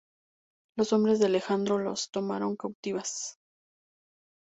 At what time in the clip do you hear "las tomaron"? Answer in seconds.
1.77-2.55